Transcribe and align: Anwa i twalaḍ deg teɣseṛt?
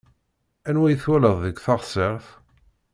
Anwa 0.69 0.85
i 0.89 0.95
twalaḍ 1.03 1.37
deg 1.45 1.57
teɣseṛt? 1.65 2.27